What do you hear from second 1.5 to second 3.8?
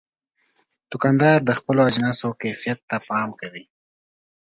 خپلو اجناسو کیفیت ته پام کوي.